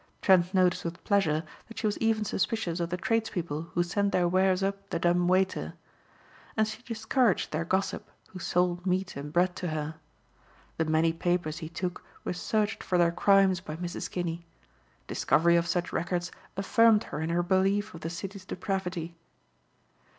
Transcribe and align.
Trent 0.19 0.51
noticed 0.51 0.83
with 0.83 1.03
pleasure 1.03 1.43
that 1.67 1.77
she 1.77 1.85
was 1.85 1.99
even 1.99 2.25
suspicious 2.25 2.79
of 2.79 2.89
the 2.89 2.97
tradespeople 2.97 3.69
who 3.75 3.83
sent 3.83 4.11
their 4.11 4.27
wares 4.27 4.63
up 4.63 4.89
the 4.89 4.97
dumb 4.97 5.27
waiter. 5.27 5.75
And 6.57 6.67
she 6.67 6.81
discouraged 6.81 7.51
their 7.51 7.65
gossip 7.65 8.09
who 8.29 8.39
sold 8.39 8.83
meat 8.83 9.15
and 9.15 9.31
bread 9.31 9.55
to 9.57 9.67
her. 9.67 9.93
The 10.77 10.85
many 10.85 11.13
papers 11.13 11.59
he 11.59 11.69
took 11.69 12.03
were 12.23 12.33
searched 12.33 12.81
for 12.81 12.97
their 12.97 13.11
crimes 13.11 13.59
by 13.59 13.75
Mrs. 13.75 14.09
Kinney. 14.09 14.43
Discovery 15.05 15.55
of 15.55 15.67
such 15.67 15.93
records 15.93 16.31
affirmed 16.57 17.03
her 17.03 17.21
in 17.21 17.29
her 17.29 17.43
belief 17.43 17.93
of 17.93 18.01
the 18.01 18.09
city's 18.09 18.45
depravity. 18.45 19.13